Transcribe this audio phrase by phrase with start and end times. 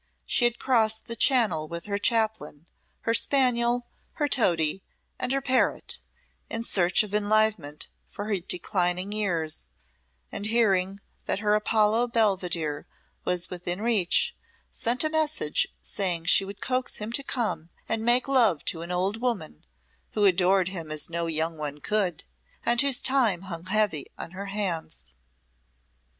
[0.25, 2.65] She had crossed the Channel with her Chaplain,
[3.01, 4.81] her spaniel, her toady,
[5.19, 5.99] and her parrot,
[6.49, 9.67] in search of enlivenment for her declining years,
[10.31, 12.85] and hearing that her Apollo Belvidere
[13.25, 14.35] was within reach,
[14.71, 18.91] sent a message saying she would coax him to come and make love to an
[18.91, 19.63] old woman,
[20.13, 22.23] who adored him as no young one could,
[22.65, 25.13] and whose time hung heavy on her hands.